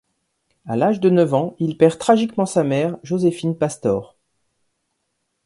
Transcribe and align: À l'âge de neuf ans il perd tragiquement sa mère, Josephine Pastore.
À 0.65 0.75
l'âge 0.75 0.99
de 0.99 1.11
neuf 1.11 1.31
ans 1.35 1.55
il 1.59 1.77
perd 1.77 1.99
tragiquement 1.99 2.47
sa 2.47 2.63
mère, 2.63 2.97
Josephine 3.03 3.55
Pastore. 3.55 4.17